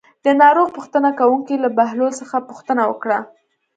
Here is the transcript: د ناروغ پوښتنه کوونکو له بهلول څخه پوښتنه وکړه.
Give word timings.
د 0.25 0.27
ناروغ 0.41 0.67
پوښتنه 0.77 1.09
کوونکو 1.19 1.53
له 1.63 1.69
بهلول 1.77 2.11
څخه 2.21 2.37
پوښتنه 2.49 2.83
وکړه. 2.91 3.19